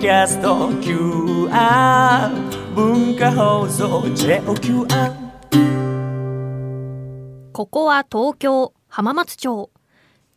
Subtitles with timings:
[0.00, 2.30] キャスト QR
[2.72, 5.12] 文化放送 JOQR
[7.52, 9.72] ここは東京浜松町。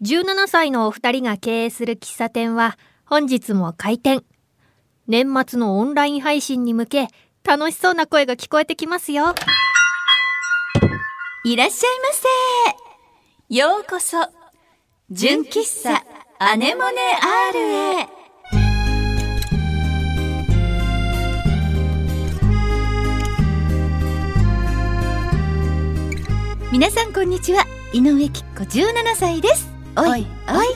[0.01, 4.23] 17歳のお二人が経営する喫茶店は本日も開店。
[5.07, 7.07] 年末のオンライン配信に向け
[7.43, 9.35] 楽しそうな声が聞こえてきますよ。
[11.45, 12.07] いらっしゃいま
[13.47, 13.55] せ。
[13.55, 14.17] ようこそ、
[15.11, 16.03] 純喫茶
[16.39, 16.97] アネモネ
[17.53, 18.20] R へ。
[26.71, 27.65] 皆さんこんにちは。
[27.91, 29.69] 井上きっ子17歳です。
[29.97, 30.67] おい、おい。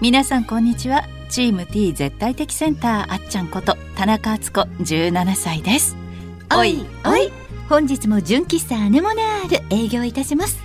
[0.00, 5.96] 皆さんこんにちはチーム T 絶対的センターあっちゃんこと田中敦子17歳です
[6.56, 7.32] おい、おい。
[7.68, 10.62] 本日も純喫茶アネモネ R 営業いたします。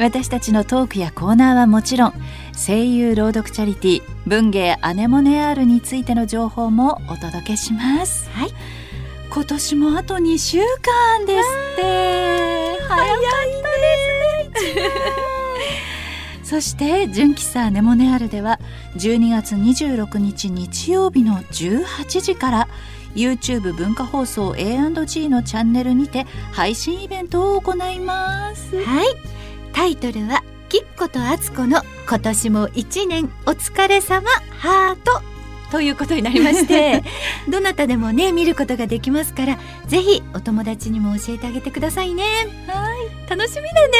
[0.00, 2.12] 私たちのトークやコーナーはもちろん
[2.54, 8.50] 声優朗読チャリティー文芸アネモネアールについての情報もお届けしますはい
[9.30, 13.22] 今年もあと2週間ですって早かっ
[13.62, 13.67] た
[16.42, 18.58] そして純喫茶ネモネアルでは
[18.96, 22.68] 12月26日日曜日の18時から
[23.14, 29.06] YouTube 文化放送 A&G のチャンネルにて配信イベントを行いますはい。
[29.72, 35.37] タイトルは、きっことあつこの今年も一年お疲れ様ハート
[35.70, 37.02] ということになりまして、
[37.48, 42.24] どなたでもね、見ることができますから、ぜひお友達にも教えてあげてくださいね。
[42.66, 43.08] はい。
[43.28, 43.94] 楽しみだね。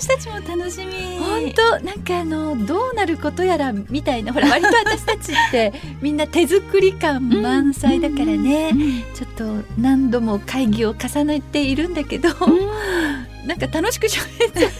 [0.00, 8.72] 私たちも楽しみ本当なんかあのどうなることやらみたいなほら割と私たちって みんな手作り感満載だからね、
[9.14, 12.28] ちょっと何度も会議を重ねているんだけど、
[13.46, 14.72] なんか楽しくしゃべっちゃう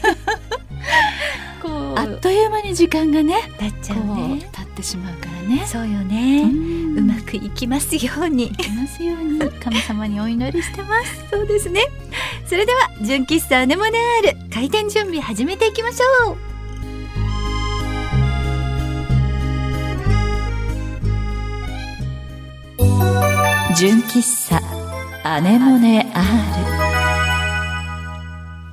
[1.63, 4.49] こうあっという間に時間がねだっちゃうね。
[4.53, 6.45] 経ってしまうからねそうよね。
[6.45, 8.47] ううまくいきますように。
[8.47, 11.83] いきますように神様にお祈りしてます そうですね。
[12.47, 13.91] それでは純喫茶アネモネ
[14.25, 16.37] アール開店準備始めていきましょう。
[23.77, 24.61] 純喫茶
[25.25, 26.25] アネモネ R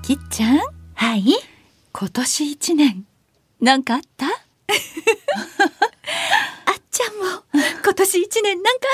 [0.04, 0.60] きっちゃん？
[0.96, 1.24] はい。
[1.92, 3.06] 今年一年
[3.62, 4.26] なんかあった？
[8.00, 8.88] 年一年なんか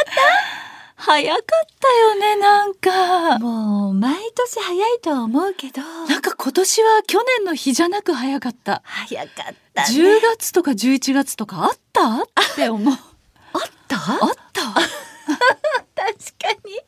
[0.98, 1.42] 早かっ
[1.80, 3.40] たよねなんか。
[3.40, 5.82] もう毎年早いとは思うけど。
[6.08, 8.82] なんか今年は去年の日じゃなく早かった。
[8.86, 9.88] 早かったね。
[9.90, 12.22] 10月とか11月とかあった？
[12.24, 12.94] って思う。
[13.54, 13.98] あった？
[13.98, 14.62] あった？
[15.96, 16.80] 確かに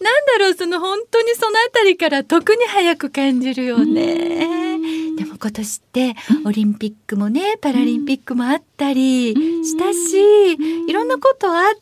[0.00, 4.76] なんだろうその本当にそのあたりから特に早く感じるよね。
[5.16, 6.14] でも今年って
[6.44, 9.34] オリンピックもねパラリンピックもあったり
[9.64, 10.52] したし
[10.88, 11.74] いろんなことあっ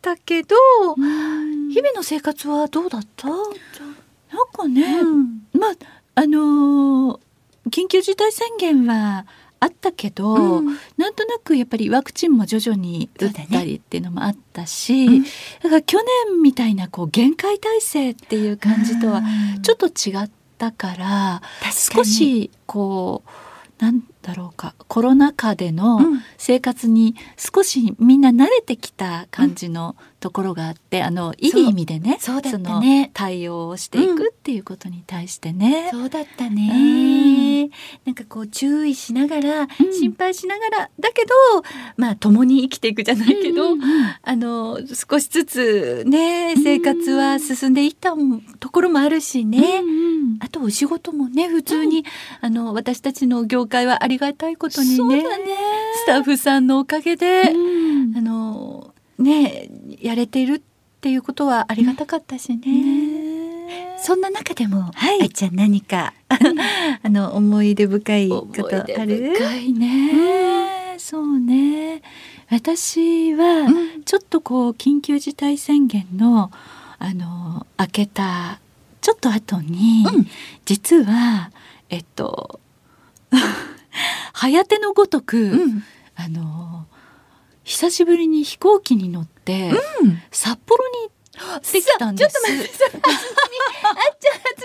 [0.00, 0.54] たけど
[0.94, 3.28] 日々の生活はどうだった？
[3.28, 3.38] なん
[4.52, 5.42] かね、うん。
[5.52, 5.74] まあ
[6.14, 7.18] あのー
[7.68, 9.26] 緊急事態宣言は
[9.60, 10.78] あったけど、うん。
[10.96, 15.22] なんとなくやっぱりワクチンも徐々に打ったりっていうのもあったし、うん。
[15.22, 15.28] だ
[15.62, 15.98] から去
[16.30, 19.22] 年みたいなこう限界体制っていう感じとは
[19.62, 23.22] ちょっと違ったから、少しこ
[23.80, 24.74] うなんだろうか。
[24.88, 26.22] コロナ禍でのうん。
[26.38, 35.88] 生活に少しみんな慣れてきた感じのところがあって、あのいい意味でねそうだったのね対応をしていくっていうことに対してね。
[35.92, 37.70] そうだったね。
[38.04, 39.68] なんかこう注意しながら、うん。
[39.92, 41.32] 心配しながらだけど
[41.96, 44.14] まあ共に生きていくじゃないけど、うんうんうん。
[44.22, 48.12] あの少しずつね生活は進んでいった
[48.60, 49.80] ところもあるしね。
[49.80, 50.06] うん
[50.38, 52.04] あとお仕事もね普通に、
[52.40, 55.24] あの私たちの業界はありがたいことにねね。
[56.04, 58.16] スタッフさんのおかげで、うん。
[58.16, 59.68] あのね
[60.00, 60.60] やれているっ
[61.00, 62.60] ていうことはありがたかったしね。
[62.66, 63.96] ね。
[63.98, 65.22] そんな中でも、はい。
[65.22, 66.14] あいちゃん何か
[67.02, 69.34] あの思い出深いことあ思い出る？
[69.34, 72.02] 深いね、そうね。
[72.50, 74.02] 私はうん。
[74.04, 76.50] ちょっとこう緊急事態宣言の
[76.98, 78.60] あの開けた
[79.00, 80.26] ちょっと後に、うん。
[80.64, 81.50] 実は
[81.88, 82.60] えっと
[84.36, 85.82] 早手のごとく、うん。
[86.14, 86.86] あの
[87.64, 89.70] 久しぶりに飛行機に乗って、
[90.02, 90.22] うん。
[90.30, 91.10] 札幌に
[91.40, 92.34] 行ってきたんです。
[92.34, 94.62] ちょっと待ってあっちゃん初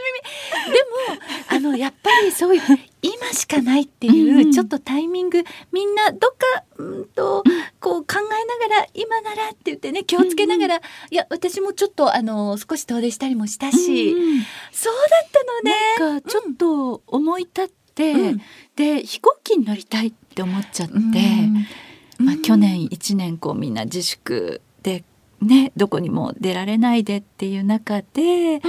[0.68, 0.74] 耳。
[0.74, 2.62] でもあの やっぱりそういう
[3.02, 4.52] 今しかないっていう、うんうん。
[4.52, 5.42] ちょっとタイミング
[5.72, 7.42] みんなどっかうんと
[7.80, 10.82] こう考えながら今ならって言ってね気をつけながら、い
[11.16, 14.46] や私もちょっとあの少し遠出したりもしたし、うん。
[14.74, 15.96] そうだったのね。
[15.98, 18.42] なんかちょっと思い立って、うん
[18.82, 22.26] で飛行機に乗りたいって思っちゃって、うん。
[22.26, 25.04] まあ、去年1年こうみんな自粛で
[25.42, 28.60] ねどこにも出られないでっていう中で、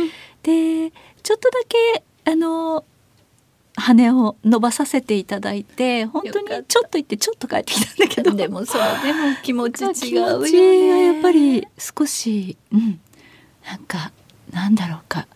[0.42, 0.90] で
[1.22, 2.84] ちょっとだけあの
[3.74, 8.34] 羽を伸ばさせていただいて本当にちょっと行ってちょっと帰ってきたんだけど。
[8.34, 10.52] でもそうでも気持ち違うよ気持ち
[10.88, 13.00] がやっぱり少しうん。
[13.66, 14.12] なんか
[14.50, 15.26] なんだろうか。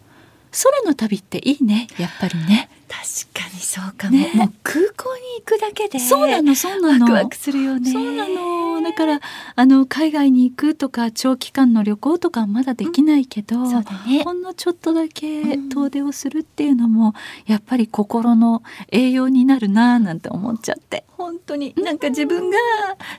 [0.52, 4.30] 空の旅っていいねやっぱりね確かにそうかも、ね。
[4.34, 7.04] もう空港に行くだけでそうなのそうなの。
[7.06, 7.90] ワクワクするよね。
[7.90, 8.82] そうなの。
[8.82, 9.20] だから
[9.56, 14.22] あの海外に行くとか長期間の旅行とかはまだできないけど、そうだね。
[14.22, 15.68] ほんのちょっとだけうん。
[15.68, 17.14] 遠出をするっていうのも
[17.46, 21.04] やっぱり心の栄養になるなぁなんて思っちゃって。
[21.08, 21.74] 本当に。
[21.76, 22.56] なんか自分が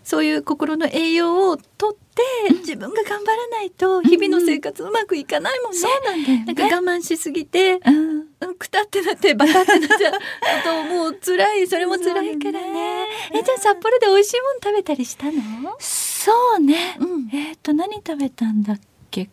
[0.04, 5.80] そういう心の栄養をとって自分が頑張らないと日々の生活うまくいかないもんね。
[6.06, 8.18] なんだよなんか我慢しすぎて、うん。
[8.40, 11.66] うん、くたってなってバタってなっちゃうあともう辛い。
[11.70, 13.08] それも辛いからね。
[13.34, 15.76] えじゃあ札幌で美味しいもの食べたりしたの？
[15.80, 17.30] そうね、うん。
[17.34, 18.82] えっ、と何食べたんだっけ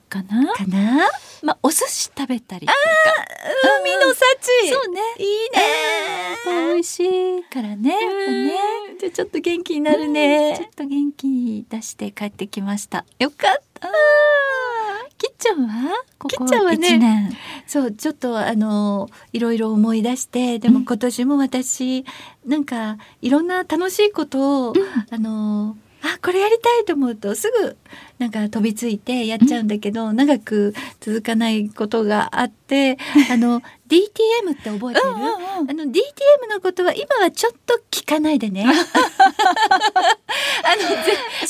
[0.09, 0.53] かな？
[0.55, 1.09] かな？
[1.43, 2.79] まあお寿司食べたりとか。
[3.83, 4.71] 海の幸。
[4.71, 5.01] そうね。
[5.19, 6.73] いいね。
[6.73, 7.77] 美味しいからね。
[7.77, 7.97] ね
[8.91, 8.99] うん。
[8.99, 13.05] じゃあちょっと元気になるちょっね、と元気出して帰ってきました。
[13.19, 13.89] よかった。
[15.17, 15.91] きっちゃんは？
[16.19, 22.05] ここきっちゃんはねそうちょっとあのいろいろ思い出してでも今年も私、
[22.47, 24.75] なんかいろんな楽しいことを、
[25.11, 25.77] あの
[26.07, 27.77] あこれやりたいと思うとすぐ
[28.19, 32.97] なんか飛びついてやっちゃうんだけど、長く続かないことがあって
[33.33, 35.17] あの DTM って覚えてる、あ
[35.63, 35.95] の DTM
[36.51, 38.65] のことは今はちょっと聞かないでね。
[38.69, 38.87] あのぜ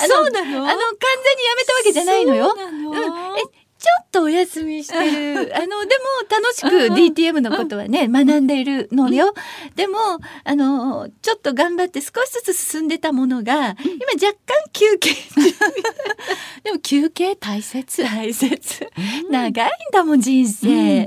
[0.01, 0.59] あのそうなの？
[0.59, 0.79] あの完
[1.25, 2.47] 全にやめたわけじゃないのよ。
[2.49, 2.91] そうなの？
[2.91, 2.99] うん。
[3.39, 5.53] えちょっとお休みしてる。
[5.57, 5.81] あの、でも
[6.31, 9.35] 楽しく DTM のことはね、学んでいるのよ。
[9.75, 9.99] でも、
[10.45, 15.11] あの、ちょっと頑張って少しずつ進んでたものが、今若干休憩
[16.65, 18.03] でも休憩大切。
[18.03, 18.89] 大切。
[19.31, 20.67] 長いんだもん、人生。
[20.69, 21.07] ね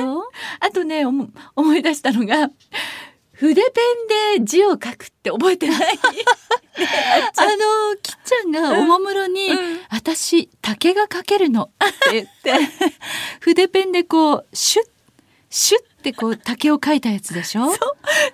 [0.00, 0.28] よ、
[0.60, 2.50] あとね、思い出したのが、
[3.38, 3.60] 筆ペ
[4.34, 5.98] ンで字を書くって覚えてない？
[7.36, 9.80] あのきっちゃんがおもむろに、うん。
[9.90, 11.64] 私竹が描けるの。
[11.64, 11.68] っ
[12.10, 12.54] て言って
[13.40, 14.86] 筆ペンでこうシュッ
[15.50, 17.72] シュッってこう竹を描いたやつでしょ？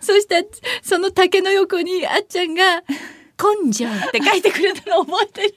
[0.00, 0.46] そしたら、
[0.82, 2.82] その竹の横にあっちゃんが、
[3.64, 5.54] 根性って書いてくれたの覚えてる。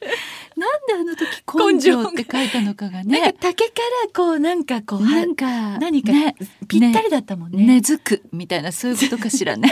[0.56, 3.72] なんであの時根性って書いたのかがなんかね竹か
[4.04, 6.36] らこうなんかこう、なんか何かね
[6.68, 7.66] ぴったりだったもんね。
[7.66, 9.72] 根付くみたいなそういうことかしらね。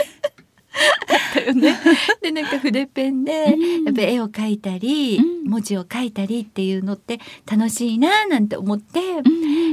[1.34, 1.76] だよね。
[2.22, 9.00] でなんか筆ペンでうんやっぱ絵を描いたり、うん文字を書いたりっていうのって楽しいななんて思って、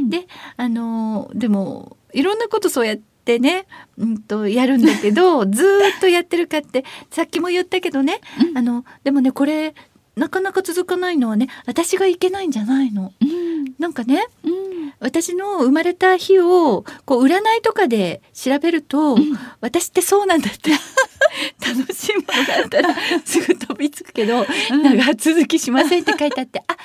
[0.10, 3.66] であのーでもいろんなことそうやってね、
[3.98, 8.20] うん、とやるんだけど ずーっとやってるかってさっきも言ったけどね、
[8.50, 9.74] うんあのでもねこれ
[10.16, 13.14] なかなか続かないのはね私がいけないんじゃないの。
[13.22, 13.74] うん。
[13.80, 14.94] なんかねうん。
[15.00, 19.38] 私の生まれた日をこう占いとかで調べると、うん。
[19.62, 20.72] 私ってそうなんだって
[21.66, 24.84] 楽しいものがあったら すぐ飛びつくけど、うん。
[24.84, 26.78] 長続きしませんって書いてあって あ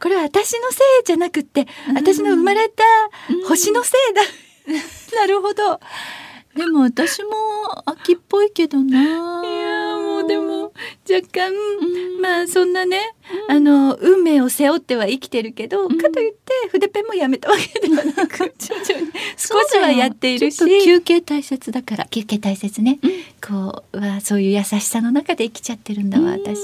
[0.00, 2.84] これは私のせいじゃなくって私の生まれた
[3.48, 4.22] 星のせいだ、
[5.20, 5.80] なるほど。
[6.54, 7.30] でも私も
[7.86, 9.42] 秋っぽいけどな。
[11.08, 12.20] 若干、うん。
[12.20, 13.14] まあそんなね、
[13.48, 15.98] あの運命を背負っては生きてるけど、ん。
[15.98, 22.04] かといって筆ペンもやめたわけではなく 徐々に少しはやっているし休憩大切だから。
[22.06, 22.98] 休憩大切ね、
[23.46, 26.60] こうはそういう優しさの中で生きちゃってるんだわ私。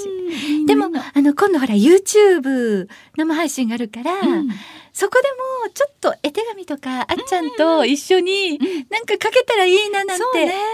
[0.67, 4.49] でもあの今度ほら YouTube 生配信があるから、うん
[4.93, 5.29] そこで
[5.67, 8.59] もちょっと絵手紙とかあっちゃんと一緒に
[8.91, 10.25] なんかかけたらいいななんて、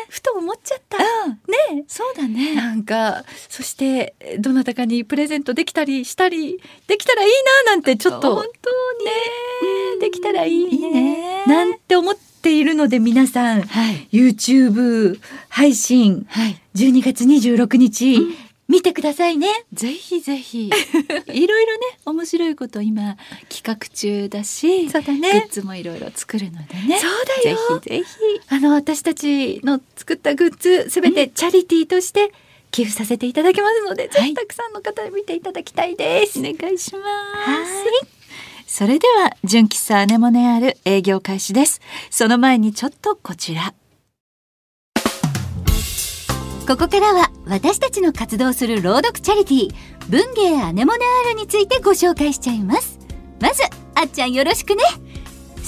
[0.08, 0.98] ふと思っちゃった。
[0.98, 1.84] ね。
[1.86, 2.54] そうだね。
[2.54, 7.30] なんかそしてどなたかにプレゼントできたりしたりできたらいい
[7.66, 8.34] ななんてちょっと。
[8.34, 10.00] 本当にね。
[10.00, 11.44] できたらいいね。
[11.46, 13.62] なんて思っているので皆さん。
[13.62, 14.08] はい。
[14.12, 16.26] YouTube 配信。
[16.28, 16.60] はい。
[16.74, 18.18] 12月26日、
[18.68, 19.48] 見てくださいね。
[19.72, 20.68] ぜひぜひ。
[21.32, 23.16] いろいろね、面白いこと今
[23.48, 26.98] 企画中だし、そうだグッズもいろいろ作るのでね。
[26.98, 27.80] そうだぜよ。
[27.82, 28.04] ひぜひ。
[28.48, 32.30] あの私たちの作ったグッズすべてチャリティーとして
[32.70, 36.38] 寄付させていただきますので、ぜひたくさんの方に見ていただきたいです。
[36.38, 37.04] お願いします。
[37.50, 37.62] は
[38.04, 38.18] い。
[38.68, 43.72] それでは純喫茶アネモネアール営業開始ですその前にちょっとこちら
[46.68, 49.74] ここからは私たちの活動する朗読チャリティー
[50.10, 52.98] 文芸アネモネアールについてご紹介しちゃいます。
[53.40, 53.62] まず
[53.94, 54.82] あっちゃんよろしくね。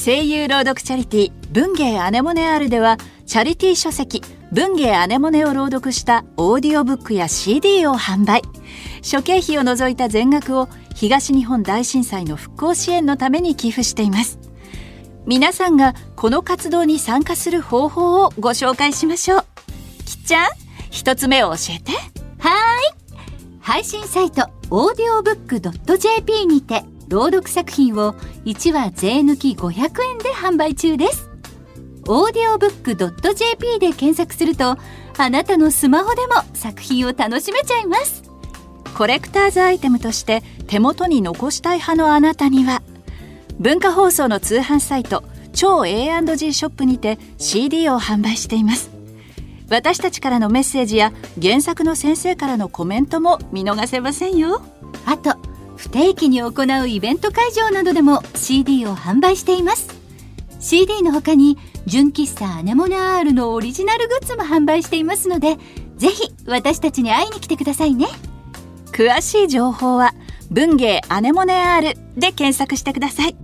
[0.04, 8.42] 声優朗読チャリティー文芸アネモネアールではチャリティー書籍文芸アネモネを朗読したオーディオブックや CD を販売。
[9.00, 14.38] 諸経費を除いた全額を東日本大震災の復興支援のために寄付しています。
[15.24, 19.44] 皆さんがこの活動に参加する方法をご紹介しましょう。
[20.04, 20.59] きっちゃん。
[20.90, 21.92] 一つ目を教えて。
[22.38, 22.94] はい。
[23.60, 31.30] 配信サイトオーディオブックドット .jp にて朗読作品を1話税抜き500円で販売中です。
[32.06, 34.76] オーディオブックドット .jp で検索すると
[35.18, 38.22] あなたのスマホでも作品を楽しめちゃいます。
[38.96, 42.82] コレクターズアイテムとして手元に残したい派のあなたには
[43.58, 48.99] 文化放送の通販サイト超 A&G ショップにて CD を販売しています。
[49.70, 54.62] 私たちからのメッセージや原作の先生からのコメントも見逃せませんよ。
[55.06, 55.36] あと
[55.76, 56.48] 不定期に行
[56.82, 59.88] うイベント会場などでも CD を販売しています。
[60.58, 65.56] CD の他に純喫茶アネモネアールのオリジナルグッズも販売していますので
[65.96, 68.06] ぜひ私たちに会いに来てくださいね。
[68.92, 70.12] 詳しい情報は
[70.50, 73.36] 文芸アネモネ R で検索してください。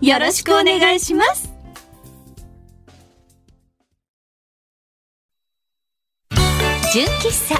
[0.00, 1.47] よろしくお願いします
[6.98, 7.54] 純喫茶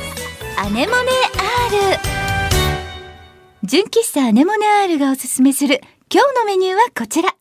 [0.60, 0.98] アネモネ R
[3.62, 5.80] 純喫茶アネモネ R がおすすめする
[6.12, 7.36] 今日のメニューはこちら。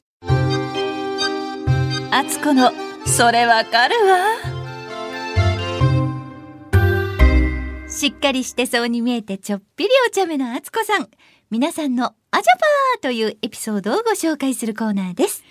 [2.11, 2.71] あつこの
[3.07, 4.27] それわかるわ。
[7.89, 11.09] しっかりしてそうに見えてちょっぴりお茶目なあつこさん。
[11.49, 15.43] 皆さんのアジャパーというエピソードをご紹介するコーナーです。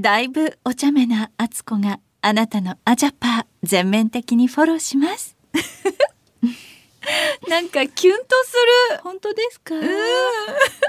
[0.00, 5.33] だいぶお茶目なあつこがあなたのアジャパー全面的にフォローします
[7.48, 8.54] なんかキュンとす
[8.94, 9.00] る。
[9.02, 9.74] 本当ですか？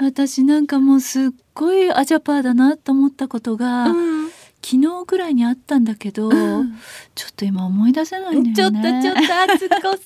[0.00, 3.92] 私なんかもうすっごいアジャパーだなと思ったことが、う
[4.24, 4.30] ん。
[4.64, 6.32] 昨日ぐらいにあったんだけど、う
[6.64, 6.76] ん。
[7.14, 9.96] ちょっと今思い出せないんちょっとちょっとあつこさん。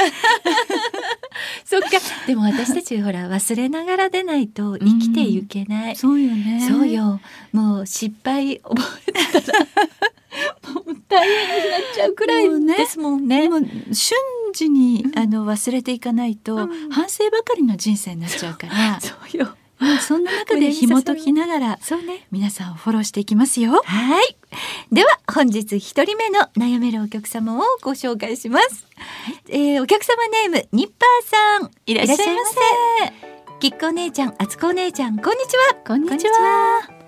[1.64, 1.88] そっか。
[2.26, 6.66] でも私たちほら忘れながらでないと生きていけない、そうよね。
[6.66, 7.20] そうよ。
[7.52, 9.66] もう失敗覚えてたら
[11.08, 12.12] 大変になっちゃう。
[12.12, 13.42] くらいもうねですもんね。
[13.42, 13.58] でも
[13.92, 14.16] 瞬
[14.52, 16.90] 時に、あの忘れていかないと、うん。
[16.90, 19.56] 反省ばかりの人生になっちゃうからそうよ。
[19.80, 22.26] もうそんな中で紐解きながらそうね。
[22.30, 23.82] 皆さんをフォローしていきますよ。
[23.82, 24.36] はい。
[24.92, 28.86] では本日一人目の悩めるお客様をご紹介します、
[29.48, 31.70] えーお客様ネームニッパーさん。
[31.86, 33.40] いらっしゃいませ。
[33.58, 35.74] きっこお姉ちゃんあつこお姉ちゃんこんにちは。
[35.86, 36.99] こんにちは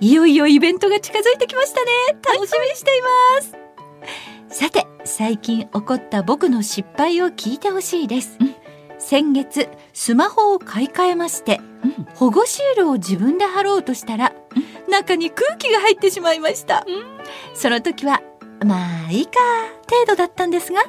[0.00, 1.90] いよいよイベントが近づいてきましたね。
[2.34, 3.42] 楽しみにしていま
[4.48, 8.54] す、さて最近起こった僕の失敗を聞いてほしいです、うん。
[8.98, 12.06] 先月スマホを買い替えましてうん。
[12.14, 14.32] 保護シールを自分で貼ろうとしたら、
[14.88, 16.84] 中に空気が入ってしまいました、
[17.54, 18.22] その時は
[18.64, 19.32] まあいいか
[19.88, 20.80] 程度だったんですが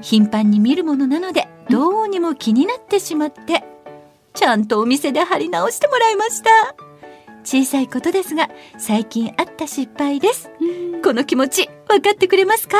[0.00, 3.64] 頻繁に見るものなのでどうにも気になってしまって
[4.34, 6.50] ちゃんとお店で貼り直してもらいました
[7.44, 10.50] 小さいことですが最近あった失敗です。
[11.02, 12.76] この気持ち分かってくれますか？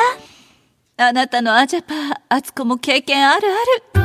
[0.96, 4.02] あなたのアジャパーあつこも経験あるある。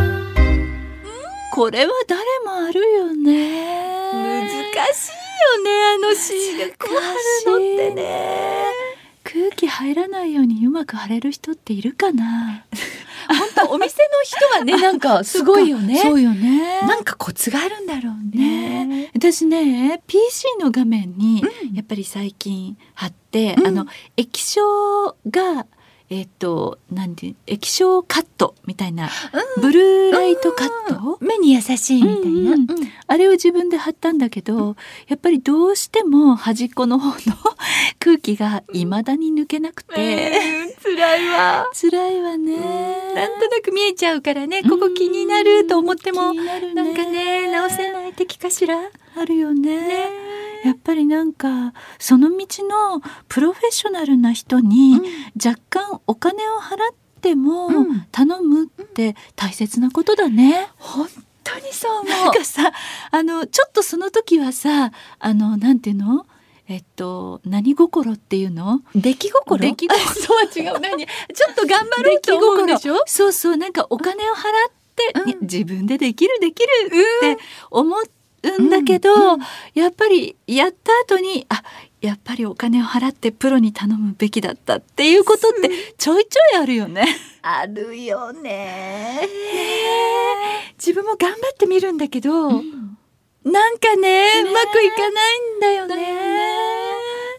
[1.54, 4.12] これは誰もあるよね。
[4.14, 4.50] 難
[4.94, 5.12] しい
[5.58, 7.14] よねあのシールこう貼
[7.52, 8.66] るのってね。
[9.24, 12.24] 空気入らないようにうまく貼れる人っているかな？
[12.26, 12.66] 本
[13.56, 15.98] 当お店の人はねなんかすごいよね。
[15.98, 16.82] そうよね。
[16.82, 18.86] なんかコツがあるんだろうね。
[18.86, 21.44] ね私ね PC の画面に
[21.74, 23.68] やっぱり最近貼って、うん。
[23.68, 24.62] あの液晶
[25.30, 25.66] が
[26.10, 29.10] えっ、となんていう液晶カットみたいな、
[29.62, 32.68] ブルーライトカット、目に優しいみたいな、うんうん
[33.10, 34.76] あれを自分で貼ったんだけど、
[35.08, 37.16] やっぱりどうしても端っこの方の
[38.00, 40.67] 空気が未だに抜けなくて、えー
[40.98, 41.70] 辛いわ。
[41.80, 42.56] 辛いわね。
[43.14, 44.64] なんとなく見えちゃうからね。
[44.64, 46.74] ここ気になると思っても、なるね。
[46.74, 48.80] なんかね直せない敵かしら。
[49.16, 50.10] あるよね。
[50.66, 55.00] やっぱりなんかその道のプロフェッショナルな人に
[55.36, 58.02] 若干お金を払ってもうん。
[58.12, 60.68] 頼むって大切なことだね。
[60.78, 61.08] 本
[61.44, 62.72] 当にそう思なんかさ
[63.12, 66.26] あのちょっとその時はさあのなんていうの？
[66.70, 68.82] えっと何心っていうの？
[68.94, 69.58] う出来心？
[69.60, 69.96] 出来心。
[69.96, 70.80] あ そうは違う。
[70.80, 71.06] 何？
[71.06, 73.02] ちょっと頑張ろうと思うんでしょ？
[73.06, 75.40] そうそうなんかお金を払って、うん。
[75.42, 76.90] 自分でできるできるっ
[77.38, 77.38] て
[77.72, 79.40] 思うんだけど、うん。
[79.76, 81.64] やっぱりやった後にあ
[82.02, 87.06] やっぱりお金を払ってプロに頼むべきだったっていうことってちょいちょいあるよね。
[87.42, 89.22] あるよね。
[90.78, 95.96] 自分も頑張ってみるんだけど、なんかねうまくいかないんだよね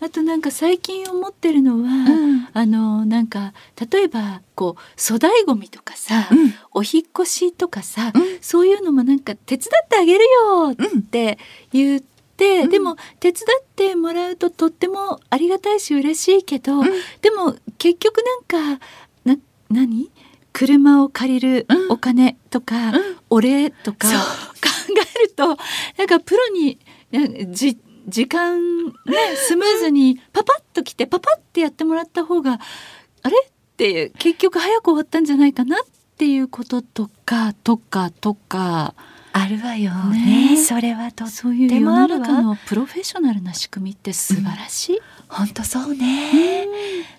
[0.09, 2.49] あとなんか最近思ってるのは、うん。
[2.55, 3.53] あのなんか
[3.91, 6.55] 例えばこう粗大ごみとかさ、うん。
[6.73, 8.23] お引っ越しとかさ、うん。
[8.41, 11.39] そういうのもなんか手伝ってあげるよって
[11.73, 12.71] 言って、うん。
[12.71, 16.87] でも手伝ってもらうととってもありがたいし嬉しいけど、ん。
[17.21, 18.85] でも結局なんか
[19.27, 19.37] な
[19.69, 20.11] 何？
[20.55, 21.93] 車を借りるうん。
[21.93, 22.95] お金とか、うん。
[23.29, 24.15] お礼とか考
[25.17, 25.49] えると
[25.99, 26.79] なんかプロに
[27.11, 28.93] ねじ時間ね
[29.37, 32.59] スムーズにパパッと来てパパッてやってもらった方が
[33.23, 35.81] あれって結局早く終わったんじゃないかなっ
[36.17, 38.95] ていうこととかとかとか。
[39.31, 40.55] あるわよね。
[40.55, 40.57] ね。
[40.57, 45.01] それはとそういう世でもあるわの中のプロフェッショナルな仕組みって素晴らしい。
[45.29, 46.67] 本当そうね、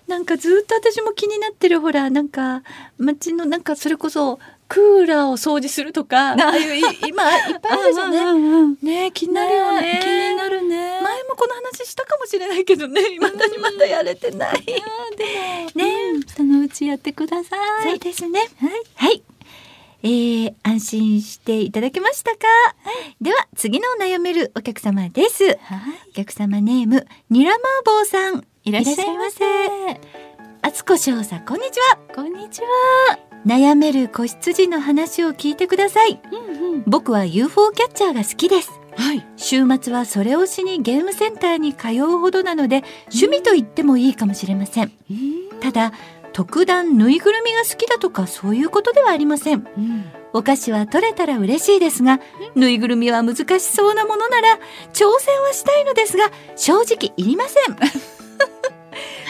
[0.08, 2.64] なんかずっと私も気になってるほらなんか
[2.98, 4.40] 街のなんかそれこそ
[4.70, 7.72] クーラーを掃除するとかああいうい 今いっぱい？
[7.72, 10.00] あるじゃんねねね気になるよね。
[10.00, 11.00] 気になるね。
[11.02, 13.00] 前もこの話したかもしれないけどね。
[13.02, 14.64] 未だにまだやれてない、
[15.74, 17.90] ね、そのうちやってください。
[17.90, 18.48] そうですね。
[18.60, 19.22] はい、はい。
[20.02, 22.38] えー、安心していただけましたか、
[23.20, 25.44] では次の悩めるお客様です。
[25.44, 25.56] はい、
[26.10, 28.44] お客様ネームニラマーボーさん。
[28.64, 29.44] いらっしゃいませ。
[30.62, 31.98] あつこしょうさんこんにちは。
[32.14, 33.29] こんにちは。
[33.46, 36.20] 悩める子羊の話を聞いてください。
[36.32, 36.82] うんうん。
[36.86, 38.70] 僕は UFO キャッチャーが好きです。
[38.96, 39.26] はい。
[39.36, 42.82] 週末はそれをしにゲームセンターに通うほどなので
[43.12, 44.92] 趣味と言ってもいいかもしれません。
[45.60, 45.92] ただ
[46.32, 49.66] 特段ぬいぐるみが好きだとかそういうことではありません。
[49.76, 50.04] うん。
[50.32, 52.20] お菓子は取れたら嬉しいですが
[52.54, 54.58] ぬいぐるみは難しそうなものなら
[54.92, 57.76] 挑戦はしたいのですが正直いりません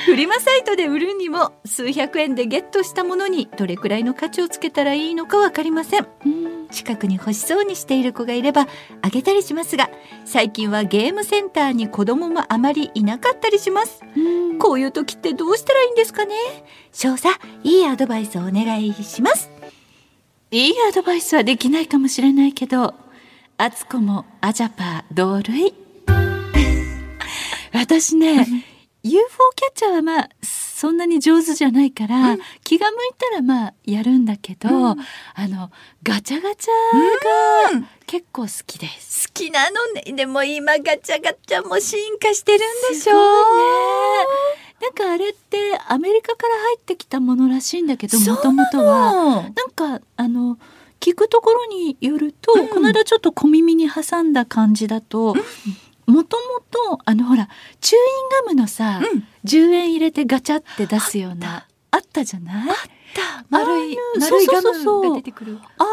[0.07, 6.69] フリマサイトで売るにも数百円でゲットしたものにどれくらいの価値をつけたらいいのかわかりませんうん。
[6.69, 8.67] 近くに欲しそうにしている子がいれば
[9.03, 9.91] あげたりしますが
[10.25, 14.21] 最近はゲームセンターに子供もあまりいなかったりしますう
[14.55, 14.59] ん。
[14.59, 16.35] こういう時ってどうしたらいいんですかね？
[16.93, 17.27] 少佐
[17.65, 19.51] いいアドバイスをお願いします
[20.51, 22.95] いいアドバイスはできないかもしれないけど、
[23.57, 25.73] あつこもアジャパー同類。
[27.73, 28.47] 私ね、
[29.03, 34.97] UFO キャッチャーはまあそんなに上手じゃないから、気が向いたらまあやるんだけど、あ
[35.37, 35.71] の
[36.03, 39.29] ガチャガチャが結構好きです。
[39.29, 40.13] 好きなのね。
[40.15, 42.61] でも今ガチャガチャも進化してるん
[42.95, 43.21] でしょね。
[44.81, 49.43] なんかあれってアメリカから入ってきたものらしいんだけどもともとはは。
[49.43, 49.53] なん
[49.99, 50.59] かあの
[50.99, 52.69] 聞くところによると、うん。
[52.69, 55.35] この間ちょっと小耳に挟んだ感じだと
[56.11, 56.61] もとも
[56.97, 57.49] とあのほら
[57.81, 59.27] チューインガムのさ、うん。
[59.45, 62.25] 10円入れてガチャって出すようなあった。
[62.25, 62.67] じゃない？
[63.49, 65.59] 丸いああいう丸いガムが出てくる。
[65.61, 65.89] あれ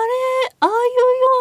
[0.60, 0.78] ああいうよ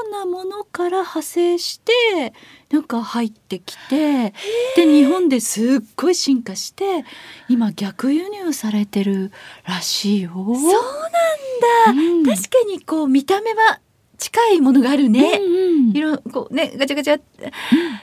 [0.09, 2.33] うなものから派生して
[2.71, 4.33] なんか入ってきて
[4.77, 7.05] で日本ですっごい進化して
[7.49, 9.33] 今逆輸入されてる
[9.65, 10.31] らしいよ。
[10.35, 12.25] そうなんだ、うん。
[12.25, 13.81] 確かにこう見た目は
[14.19, 15.65] 近いものがあるね、うんうん
[15.96, 17.16] いろこうねガチャガチャ。
[17.16, 17.52] って、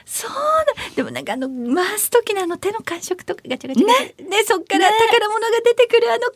[0.04, 0.94] そうだ。
[0.96, 3.86] でもなんかあの回す時のあの手の感触とかガチャガチャ。
[3.86, 6.34] ガチャねそっから宝物が出てくるあの感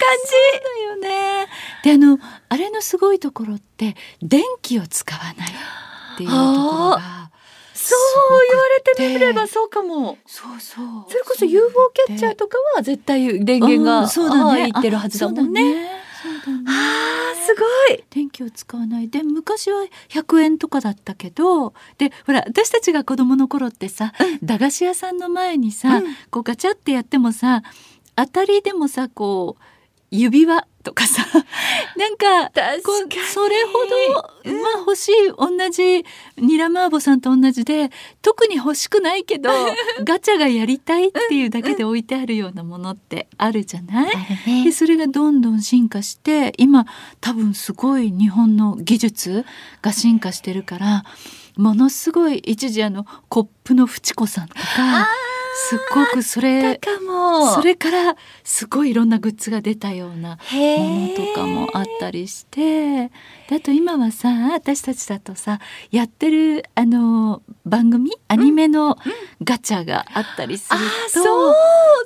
[0.68, 1.46] だよね。
[1.84, 2.18] であの
[2.48, 7.30] あれのすごいところって電気を使わないっていうところが
[7.74, 10.18] じそう言われてみればそうかも。
[10.26, 10.86] そうそう。
[11.08, 14.70] それこそ UFO キャッチャーとかは絶対電源がうんそうだね。
[14.72, 16.07] 入ってるはずだもんね。
[16.26, 16.64] ね。
[16.66, 18.04] あーすごい。
[18.11, 19.09] 電気を使わない。
[19.09, 26.04] で昔は100円とかだったけどでほら私たちが子供の頃ってさ、駄菓子屋さんの前にさ、うん。
[26.31, 27.62] こうガチャってやってもさ
[28.16, 29.62] 当たりでもさこう
[30.11, 31.22] 指輪とかさ。
[31.96, 32.51] なんか
[33.33, 36.05] それほど、まあ欲しい同じ
[36.37, 37.90] ニラマーボさんと同じで
[38.22, 39.51] 特に欲しくないけど
[40.05, 46.87] ガチャがやりたいっていうだけで置いてあるようなものってあるじゃない、でそれがどんどん進化して今
[47.20, 49.44] 多分すごい日本の技術
[49.83, 51.05] が進化してるから
[51.57, 55.09] ものすごい一時あのコップのフチ子さんとか
[55.68, 56.81] すっごくそれ
[57.54, 63.10] それからすごいいろんなグッズが出たようなへものとかもあったりして。
[63.48, 65.58] であと今はさ私たちだとさ
[65.90, 68.98] やってるあの番組アニメの
[69.42, 71.54] ガチャがあったりすると、あーそう。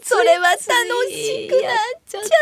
[0.02, 0.60] それは楽
[1.10, 1.72] しくなっ
[2.06, 2.22] ちゃう。
[2.22, 2.32] まあ、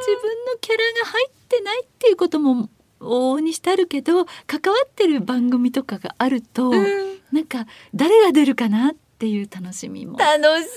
[0.00, 2.68] 自分のキャラが入ってないっていうことも
[3.00, 7.20] 往々にしてあるけど関わってる番組とかがあると、うん。
[7.32, 10.18] なんか誰が出るかなっていう楽しみも。
[10.18, 10.68] 楽しい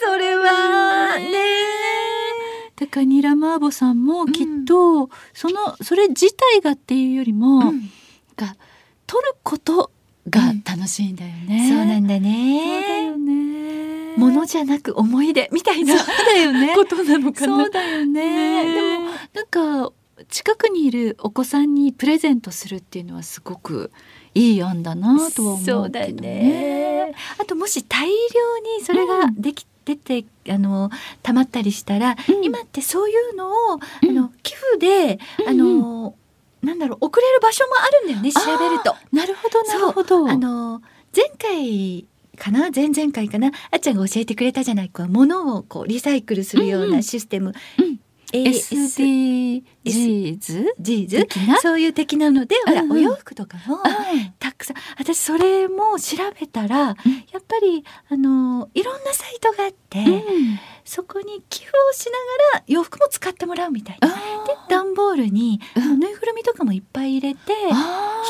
[0.00, 1.16] それは。
[1.18, 1.38] ねね
[2.76, 7.80] だからニラマーボさんもきっと、そのそれ自体がっていうよりも、なん。
[8.36, 8.56] か
[9.06, 9.92] 撮ること
[10.28, 11.68] が楽しいんだよね。
[11.68, 14.16] そうなんだそうだねよね。
[14.16, 16.74] ものじゃなく思い出みたいなそうだよね。
[16.74, 17.56] ことなのかな。
[17.64, 18.74] そうだよね。
[18.74, 19.46] でもなん
[19.86, 19.92] か
[20.28, 23.90] 近くにいるお子さんにプレゼントするっていうのはすごく
[24.34, 26.20] いい案だなとは思うけどそうだよね。
[26.20, 28.12] ねあともし大量
[28.78, 30.90] にそれができてて、あの
[31.22, 32.44] 溜まったりしたら、うん。
[32.44, 33.50] 今ってそういうのを、
[34.02, 34.18] うん。
[34.18, 36.14] あの寄付で、あの
[36.62, 38.96] なんだろう送れる場所もあるんだよね調べると。
[39.12, 40.28] なるほどなるほど。
[40.28, 40.82] あの
[41.14, 47.02] 前回かな前々回かなあっちゃんが教えてくれたじゃないこう物をこうリサイクルするよううんうなん。
[47.02, 47.94] システム、うん。
[47.94, 48.03] ASDGs
[48.34, 49.62] SDGs
[51.26, 51.60] 的な？
[51.60, 52.96] そういう的なので、ほらうんうん。
[52.98, 53.78] お洋服とかも。
[54.38, 54.76] たくさん。
[54.98, 56.96] 私それも調べたら、やっ
[57.46, 60.58] ぱりあのいろんなサイトがあって、うん。
[60.84, 62.12] そこに寄付をしな
[62.52, 64.08] がら洋服も使ってもらうみたいな。
[64.08, 64.14] で
[64.68, 67.52] 段ボールに、ぬいぐるみとかもいっぱい入れて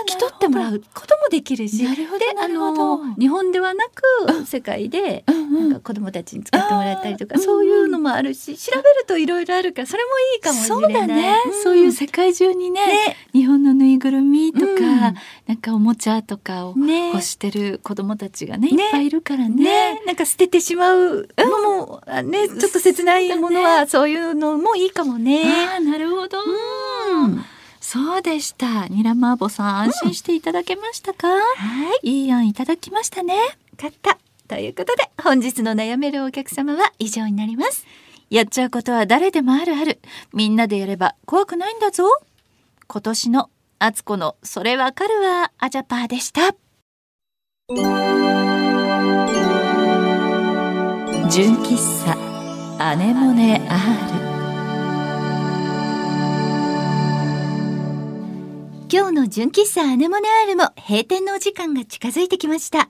[0.01, 1.83] 引き取ってもらうこともできるし。
[1.83, 5.71] なるほどであの日本ではなく世界でうんうん。
[5.71, 10.81] なんか子供たちに使ってもらったりとか、そういうのもあるし調べるといろいろあるからそれもいいかもしれない。
[10.83, 11.63] そうだね、ん。
[11.63, 13.17] そういう世界中にねね。
[13.33, 14.79] 日本のぬいぐるみとか、うん。
[14.81, 15.13] な
[15.55, 17.11] んかおもちゃとかをね。
[17.11, 18.87] 欲してる子供たちがねね。
[18.87, 19.95] いっぱいいるからね。
[19.95, 25.43] ね、なんか捨ててしまうのも、あね、ちょっと切ないものは、そういうのもいいかもね。
[25.77, 27.45] あーなるほど、うん。
[27.81, 28.89] そうでした。
[28.89, 31.41] ニラマーボさん安心していただけましたか、は
[32.03, 33.37] い、いい案いただきましたね。
[33.77, 34.19] 買った。
[34.49, 37.87] ということで、本日の悩めるお客様は以上になります。
[38.35, 40.01] やっちゃうことは誰でもあるある。
[40.33, 42.03] みんなでやれば怖くないんだぞ。
[42.89, 45.53] 今年のあつこのそれわかるわ。
[45.57, 46.57] アジャパーでした。
[51.31, 52.19] 純喫茶。
[52.85, 53.79] アネモネ R
[58.91, 62.89] 今日の純喫茶アネモネアールも閉店のお時間が近づいてきました。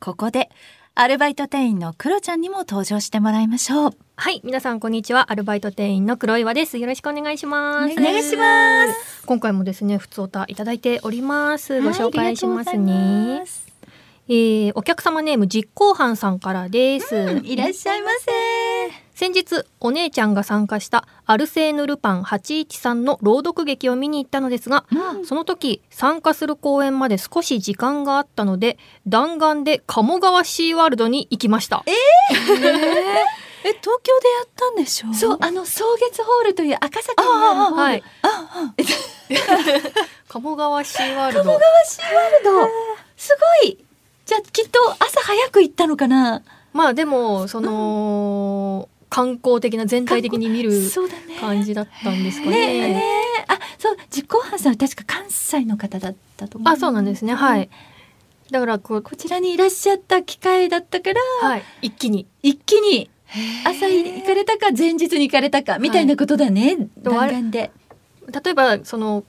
[0.00, 0.48] ここで
[0.94, 4.05] アルバイト店員のクロちゃんにも登場してもらいましょう。
[4.18, 5.30] はい、皆さんこんにちは。
[5.30, 6.78] アルバイト店員の黒岩です。
[6.78, 7.92] よろしくお願いします。
[7.92, 9.26] お願いします。
[9.26, 11.82] 今回もですね、普通おたいただいております。
[11.82, 13.46] ご紹介しますねま。
[13.46, 13.66] す
[14.28, 17.42] えー、お客様ネーム実行犯さんからです。
[17.44, 18.32] いらっしゃいませ。
[19.14, 24.86] 先日お姉ちゃんが参加したアルセーヌ・ルパン813の朗読劇を見に行ったのですが、
[25.24, 31.92] その時参加する公演まで少し時間があったので弾丸で鴨川シーワールドに行きましたえ
[33.72, 35.14] 東京でやったんでしょ？
[35.14, 37.82] そう、あの、草月ホールという赤坂にあああるホール。
[37.82, 38.02] はい
[40.28, 42.68] 鴨川シーワールド鴨川シーワールド。
[43.16, 43.78] すごい。
[44.24, 46.42] じゃあ、きっと朝早く行ったのかな？
[46.72, 51.38] まあでもその、観光的な全体的に見るそうだね。
[51.40, 52.76] 感じだったんですかねね。
[52.76, 53.02] えね
[53.40, 56.72] えあ、そう、実行犯さんは確か関西の方だったと思う。
[56.72, 57.70] あそうなんですねはい。
[58.50, 63.10] だからこうこちらにいらっしゃった機会だったから、はい一気に一気に
[63.64, 66.76] 朝行かれたか前日に行かれたかみたいなことだね。
[66.96, 67.70] でもあれ弾丸で。
[68.44, 69.24] 例えばその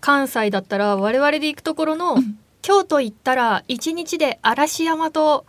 [0.00, 5.46] 関西だったら我々で行くところの、うん京都行ったら一日で嵐山と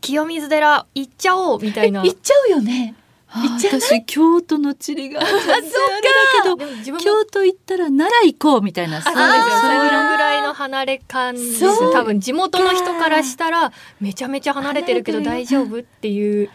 [0.00, 2.00] 清水寺行っちゃおうみたいな。
[2.08, 2.94] 行っちゃうよね。
[3.34, 5.46] 私京都の地理があそうか。
[5.46, 9.26] だけど京都行ったら奈良行こうみたいなあそうですよ
[9.60, 11.92] それぐらいの離れ感です。
[11.92, 16.50] 多分地元の人からしたらめちゃめちゃ離れてるけど大丈夫っていう。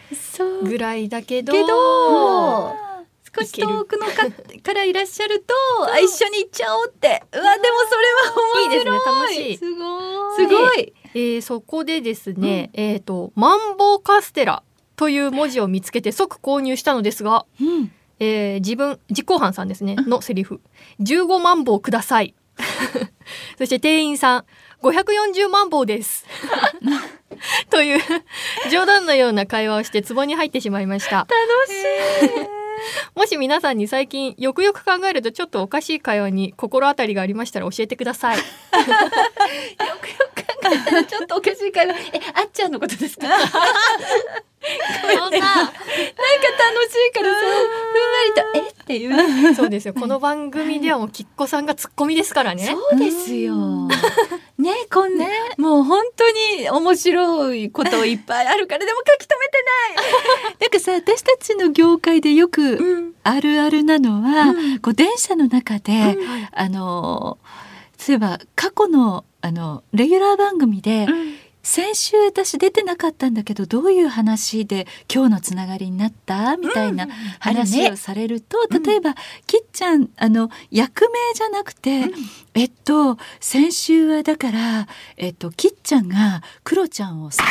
[0.62, 2.74] ぐらいだけどけど
[3.36, 4.28] 少し遠くのか
[4.62, 5.54] からいらっしゃると
[5.92, 7.22] あ一緒に行っちゃおうって。
[7.32, 8.66] うわでもそれはい。
[8.66, 8.90] いですね。
[8.90, 10.92] 楽しい、すごすごい。
[11.14, 14.62] えーそこでですね、えっ、とマンボウカステラ
[14.98, 17.92] という文字を見つけて即購入したのですが、うん。
[18.20, 20.60] えー自分実行犯さんですねのセリフ。
[21.00, 22.34] 15万棒ください。
[23.56, 24.44] そして店員さん
[24.82, 26.26] 540万棒です。
[27.70, 28.00] という
[28.70, 31.18] 冗談のような会話をして壺に入ってしまいました。
[31.18, 31.28] 楽
[31.68, 32.58] しい。
[33.14, 38.38] もし皆さんに最近よくよく考えるとちょっとおかしい会話に心当たりがありましたら教えてください
[41.06, 43.28] ちょっとおかしいからえあっちゃんのことですか？
[43.28, 43.36] な。
[43.36, 43.48] んか
[45.40, 48.68] 楽しいからさふんわりとえ？
[48.70, 49.94] っていうそうですよ。
[49.98, 52.66] この番組ではもうきっこさんがツッコミですからね。
[52.66, 53.54] そうですよ。
[54.58, 55.28] ねこんね。
[55.58, 59.38] もう本当に面白いこといっぱいあるからでも書き留
[60.60, 64.78] なんかさ私たちの業界でよくあるあるなのは、うん。
[64.78, 66.48] こう電車の中で、うん。
[66.52, 67.38] あの
[68.06, 71.06] 例えば過去のあのレギュラー番組で、
[71.62, 76.56] 先週私出てなかったんだけどどういう話で今日のつながりになった？
[76.56, 77.06] みたいな
[77.40, 79.14] 話をされると、例えば、
[79.46, 82.04] きっちゃんあの役名じゃなくて、
[82.54, 87.44] えっと先週はだからえっときっちゃんがクロちゃんをさ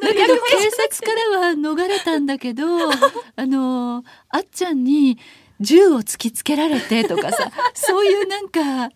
[0.00, 5.18] だけど警察からは逃れたんだけど あのあっちゃんに
[5.60, 8.90] 銃を突きつけられてとかさ そういうなんか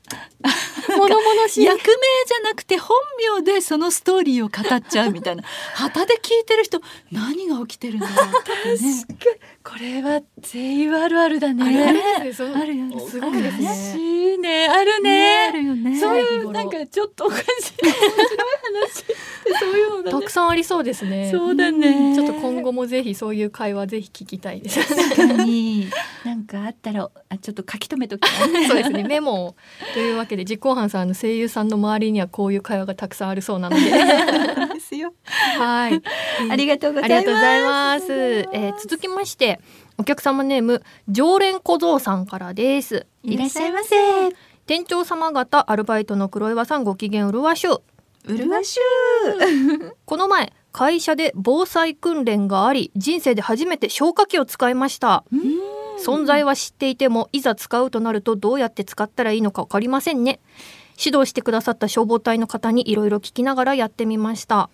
[0.97, 1.65] 物々しい。
[1.65, 2.97] 役名じゃなくて本
[3.37, 5.45] 名でそのストーリーを語っちゃうみたいな。
[5.75, 8.29] 旗で聞いてる人何が起きてるんだろう
[8.75, 9.07] ってね
[9.63, 11.65] これは全員あるあるだね。
[11.65, 14.67] あるあるよねすごいですね悲しいね。
[14.67, 15.11] あるね。
[15.11, 17.45] ねあるよねそういうなんかちょっとおかしい
[17.83, 17.95] 面白い
[19.53, 20.11] 話そういうの。
[20.21, 22.15] たくさんありそうですねそうだね。
[22.15, 24.79] ちょっと今後もぜひそういう会話ぜひ聞きたいです
[26.25, 28.67] なんかあったらあちょっと書き留めときな。
[28.67, 29.57] そうですねメモを
[29.93, 35.13] というわけで実行犯さんの声優さんの周りにはこういう会話がたくさんあるそうなのでですよ。
[35.59, 36.01] はい
[36.51, 37.15] ありがとうございます。
[37.17, 38.13] ありがとうございます。
[38.55, 39.50] えー続きまして
[39.99, 43.07] お客様ネーム常連小僧さんからです。
[43.23, 43.97] いらっしゃいませ。
[44.67, 47.81] 店長様方アルバイトの黒岩さんご機嫌うるわしゅう。
[48.27, 55.25] うるわしゅ この前会社で防災訓練があり人生で初めて消火器を使いました。
[55.99, 60.41] 存在は知っていてもいざ使うとなるとどうやって使ったらいいのか分かりませんね。
[61.03, 64.69] 指導してくださった消防隊の方にいろいろ聞きながらやってみました。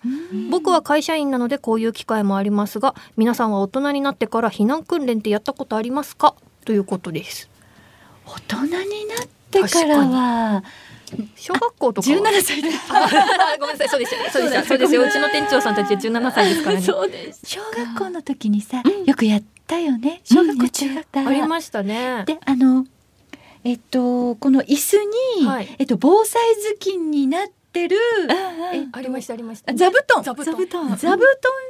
[0.49, 6.35] 僕は会社員なのでこういう機会もありますが皆さんは大人になってから避難訓練ってやったことありますか？
[6.65, 7.49] ということです。
[8.25, 8.71] 大人に
[9.07, 10.63] なってからは。
[11.37, 13.07] 小学校とかは？17歳であ
[13.61, 15.03] ごめんなさいそうですよそうですよそうですよ。
[15.03, 16.81] うちの店長さんたちは17歳ですからね。
[16.81, 17.39] そうです。
[17.45, 20.19] 小学校の時にさ、よくやったよね。
[20.25, 22.25] 小学校中学ありましたね。
[22.27, 22.85] であの
[23.67, 24.97] えっとこの椅子
[25.41, 25.75] に、はい。
[25.77, 27.97] えっと防災頭巾になってる
[28.71, 29.73] えっとありましたありました。
[29.73, 30.23] 座布団。
[30.23, 30.55] 座布団。
[30.55, 30.97] 座布団。
[30.97, 31.19] 座布団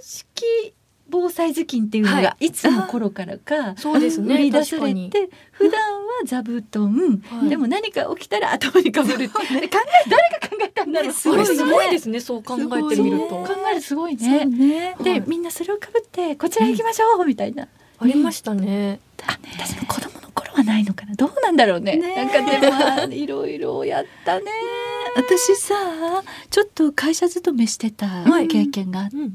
[0.03, 0.75] 式
[1.09, 2.51] 防災頭巾っていうのが、、はい。
[2.51, 7.49] つの頃からかそうですね売り出されて普段は座布団、はい。
[7.49, 12.19] でも何か起きたら頭にかぶるで考え誰が考えたんだろう、すごいすごいですね。
[12.19, 13.29] そう考えてみると。
[13.29, 14.45] 考えるすごいね。
[14.45, 14.95] ね。
[15.01, 15.23] で、はい。
[15.25, 17.67] みんなそれをかぶってこちら行きましょう、みたいな。
[17.97, 18.99] ありましたね。
[19.25, 20.26] あ私の子供
[20.67, 21.15] ないのかな？
[21.15, 21.97] どうなんだろうね。
[21.97, 24.45] なんかでもまあいろいろやったね。
[25.15, 25.73] 私さ
[26.51, 28.47] ちょっと会社勤めしてたはい。
[28.47, 29.31] 経験があって、うん。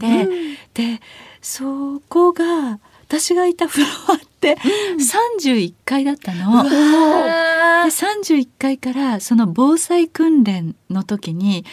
[0.75, 1.01] で
[1.41, 6.63] そこが私がいたフロアって31階だったの。
[6.63, 11.65] で31階からその防災訓練の時に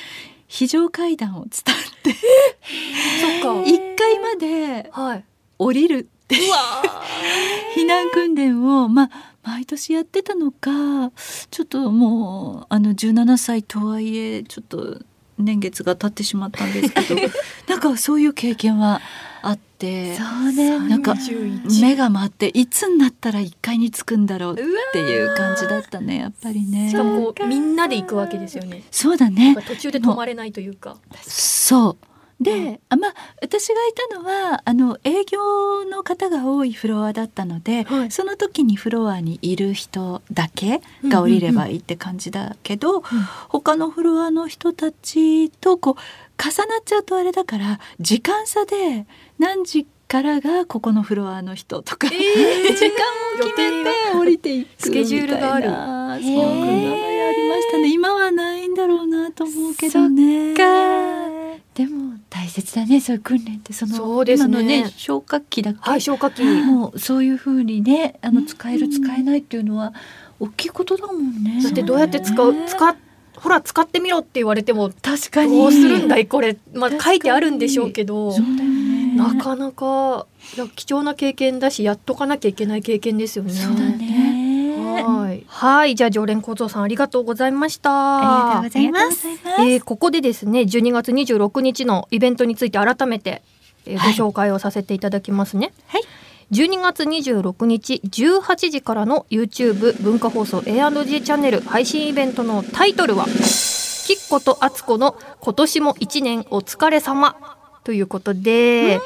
[0.48, 1.52] 非常階段を伝っ
[2.04, 3.70] てそっか。
[3.70, 5.24] 1階まではい。
[5.60, 6.58] 降りるってうわ
[7.76, 9.10] 避難訓練をまあ
[9.44, 11.12] 毎年やってたのか
[11.50, 15.00] ちょっともうあの17歳とはいえちょっと
[15.38, 17.16] 年月が経ってしまったんですけど
[17.68, 19.02] なんかそういう経験は
[19.42, 20.78] あってそうね。
[20.78, 24.56] なんか31目が回っていつになったら1階に着くんだろうっ
[24.92, 26.90] ていう感じだったねやっぱりね。
[26.90, 28.84] しかもこうみんなで行くわけですよね。
[28.92, 29.56] そうだね。
[29.66, 30.98] 途中で止まれないというか。
[31.22, 32.09] そう
[32.40, 32.80] で、うん。
[32.90, 38.12] あまあ私がいたのはあの営業の方が多いフロアだったので、はい。
[38.12, 43.04] その時にフロアにいる人だけが降りればいいって感じだけど、
[43.50, 45.96] 他のフロアの人たちとこう
[46.42, 49.06] 重なっちゃうとあれだから時間差で
[49.38, 52.24] 何時からがここのフロアの人とか、 時間
[53.36, 55.70] を決めて降りていくスケジュールがある。
[55.70, 57.94] みたいなそういうのやりましたね。
[57.94, 60.56] 今はないんだろうなと思うけどね。
[61.80, 63.72] でも大切だねそういう訓練って。
[63.72, 66.44] そのそうですのね消火器だっけ、はい消火器。
[66.44, 69.94] もうそういう風にねあの使える使えないっていうのは
[70.42, 71.64] 大きいことだもんね。
[71.64, 72.54] だってどうやって使う？
[72.68, 72.96] 使っ
[73.38, 75.58] ほら使ってみろって言われても確かに。
[75.58, 76.58] どうするんだいこれ？
[76.74, 78.34] まあ書いてあるんでしょうけど。
[78.34, 79.16] そうだよね。
[79.16, 83.54] なかなかいや貴重な経験だしやっとかなきゃいけない経験ですよね。
[83.54, 84.09] そうだね。
[85.60, 88.60] はい、はい、じゃあ常連小僧さんありがとうございました。
[88.60, 89.28] ありがとうございます。
[89.28, 93.42] えーここでですね12月26日のイベントについて改めて、
[93.86, 95.74] えーご紹介をさせていただきますね。
[95.88, 96.02] はい
[96.52, 103.26] 12月26日18時からの YouTube 文化放送 A&G チャンネル配信イベントのタイトルは
[104.08, 107.36] 「きっことあつこの今年も一年お疲れ様
[107.84, 109.00] ということで、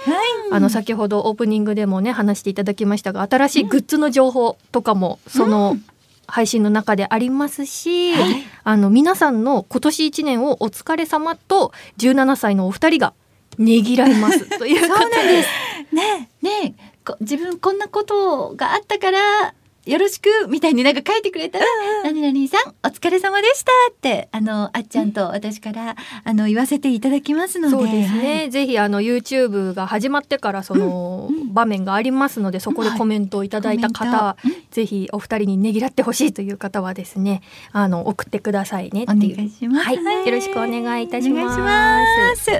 [0.51, 5.77] あの先ほどオープニングでもね話していただきましたが新しいグッズの情報とかもその
[6.27, 8.13] 配信の中でありますし、
[8.63, 13.13] あの皆さんの今年一年をお疲れ様と17歳のお二人が
[13.57, 14.45] ねぎらいます。
[14.57, 15.45] ということで。
[15.91, 16.29] ね。
[16.41, 16.75] ね。
[17.05, 19.53] こ自分こんなことがあったから
[19.85, 21.65] よろしくみたいになんか書いてくれたら、
[22.05, 27.75] 何々さんお疲れ様でしたってあのあっちゃんと私からあの言わせていただきますので。
[27.75, 34.37] そうですね、ぜひあの YouTube が始まってからその場面がありますので、そこでコメントをいただいた方、
[34.71, 37.41] ぜひお二人にねぎらってほしいという方はですね
[37.73, 39.35] あの送ってくださいねっておいう。
[39.35, 42.51] 願いします、はい、よろしくお願いいたします。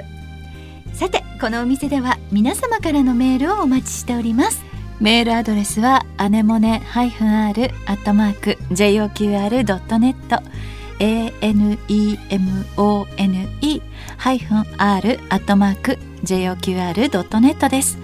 [0.92, 10.42] さてこのお店では皆様からのメールをお待ちしておりますメールアドレスはアネモネ -r アットマーク JOQR.net
[10.98, 11.78] anemone
[14.16, 17.98] ハイフン r アットマーク JOQR.net です。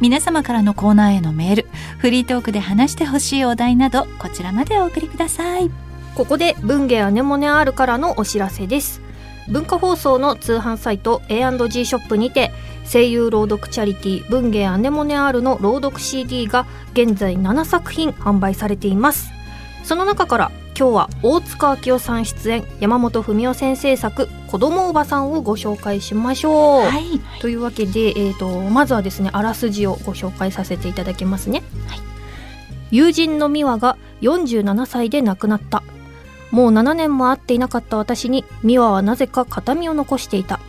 [0.00, 1.66] 皆様からのコーナーへのメール
[1.98, 5.70] フリートークで話してほしいお題などこちらまでお送りください。
[6.14, 9.05] ここで文芸アネモネ R からのお知らせです。
[9.48, 12.52] 文化放送の通販サイト A&G ショップにて
[12.90, 19.30] 声優朗読チャリティー文芸アネモネ R の朗読 CD が現在7作品販売されています。
[19.82, 27.20] その中から今日は大塚明夫さん出演山本文夫先生作「子供おばさん」をご紹介しましょう、はい。
[27.40, 31.62] というわけで、えー、とまずはですねあらすじをご紹介させていただきますね、
[32.90, 35.82] 友人の美和が47歳で亡くなった
[36.50, 40.60] もう7年も会っていなかった私に美和はなぜか形見を残していた。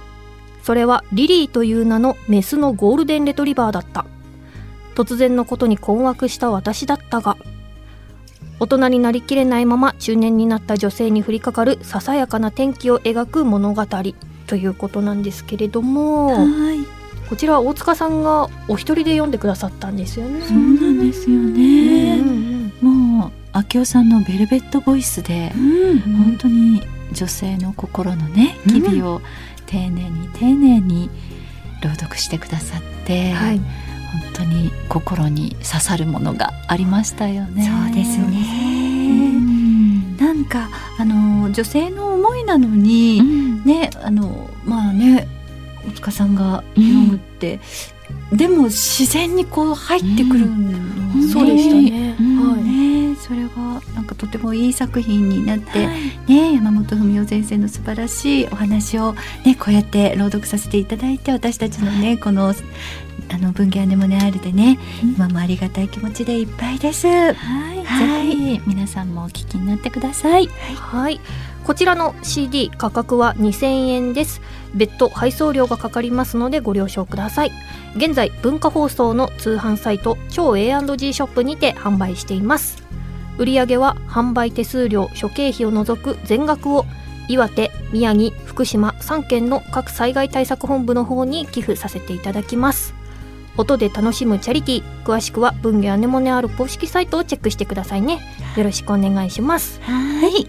[0.63, 4.05] それはリリーという名のメスのゴールデンレトリバーだった。
[4.95, 7.37] 突然のことに困惑した私だったが
[8.59, 13.85] 大人になりきれないまま中年になった女性に降りかかるささやかな転機を描く物語。
[14.47, 16.79] ということなんですけれどもはい。
[17.29, 20.41] こちらは大塚さんがお一人で読んでくださったんですよね。
[20.41, 22.17] そうなんですようんね。
[22.81, 23.17] うん。
[23.17, 25.99] もう明夫さんのベルベットボイスで、うん。
[25.99, 28.73] 本当に女性の心のねうん。
[28.73, 29.21] 機微を
[29.65, 31.09] 丁寧に丁寧に
[31.81, 33.65] 朗読してくださって、はい、本
[34.33, 37.63] 当に心に刺さるものがありましたよね。
[37.63, 40.17] そうですうねん。
[40.17, 43.63] なんかあの女性の思いなのに、うん。
[43.63, 45.27] ねあのまあね
[45.87, 47.59] 大塚さんが読むって、
[48.31, 50.45] でも自然にこう入ってくる。
[50.47, 52.15] のね、そうでしたね。
[52.19, 52.51] うん。
[52.51, 52.63] はい。
[52.63, 55.87] ねそれがなんかとてもいい作品になって、
[56.27, 59.13] ね山本文夫先生の素晴らしいお話を
[59.45, 62.53] ねこうやって朗読させていただいて私たちのねこの
[63.29, 67.07] あの文芸アネモネ R でね、今もありがたい気持ちでいっぱいです。
[67.07, 67.31] は
[67.73, 68.27] い、はい。
[68.27, 70.47] ぜひ皆さんもお聞きになってください。
[70.47, 71.19] はい。
[71.67, 74.39] こちらの CD 価格は2000円です。
[74.73, 77.51] 別途配送料がかかりますのでご了承ください。
[77.97, 82.85] 現在文化放送の通販サイト超 A&G ショップにて販売しています。
[83.37, 86.85] 売上は販売手数料諸経費を除く全額を
[87.27, 92.95] 岩手、宮城、福島3県の各災害対策本部の方に寄付させていただきます。
[93.57, 98.19] 音で楽しむチャリティー詳しくは文芸アネモネある公式サイトをチェックしてくださいね
[98.55, 100.47] よろしくお願いしますはい。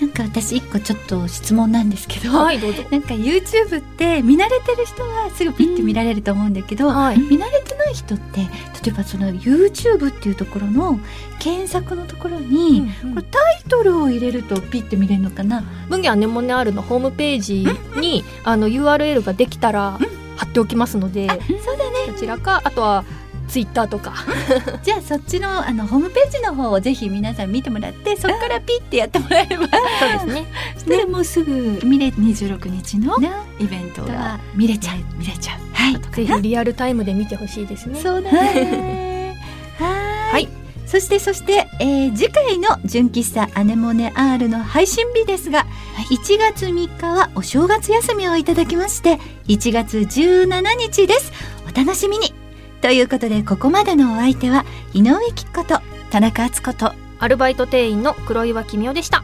[0.00, 7.18] なんか私一個ちょっと質問なんですけど、はいどなんか YouTube って見慣れてる人はすぐピッて見られると思うんだけど、はい。
[7.18, 8.48] 見慣れてない人って例
[8.88, 10.98] えばその YouTube っていうところの
[11.38, 17.66] 検索のところに、これタイトルを入れるとピッて見れるのかな、文芸アネモネあるのホームページ
[18.00, 19.98] にあの URL ができたら
[20.36, 21.34] 貼っておきますのでそ
[21.74, 22.12] うだね。
[22.12, 23.04] こちらかあとは
[23.52, 24.14] ツイッターとか。
[24.82, 29.66] じゃあそっちのあのホームページの方をぜひ皆さん見てもらってそこからピッてやってもらえれば。
[30.18, 30.46] そうですね。
[30.76, 33.30] そしたらもうすぐ見れ26日のね。
[33.58, 34.96] イベントがが見れちゃう。
[35.18, 35.58] 見れちゃう。
[35.74, 36.00] はい。
[36.14, 38.00] ぜひリアルタイムで見てほしいですね。
[38.02, 39.36] そうだね。
[39.78, 39.86] は
[40.32, 40.44] はい。
[40.44, 40.48] い。
[40.86, 45.66] そしてそして、えー次回の純喫茶アネモネ R の配信日ですが、
[46.10, 51.32] 1月3日はお正月休みをいただきまして1月17日です。
[51.70, 52.34] お楽しみに
[52.82, 59.22] ということでここまでのお相手は井上貴子と田中敦子とアルバイト店員の黒岩君代でした。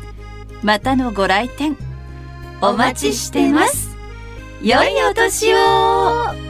[0.62, 1.76] またのご来店
[2.62, 3.96] お待ちしてます。
[4.62, 6.47] 良いお年を